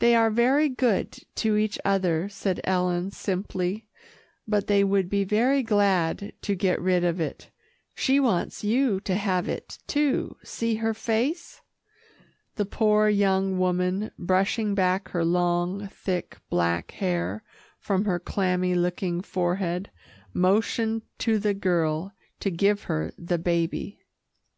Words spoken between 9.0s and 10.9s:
to have it, too. See